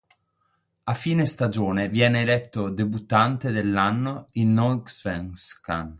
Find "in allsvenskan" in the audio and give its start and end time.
4.31-5.89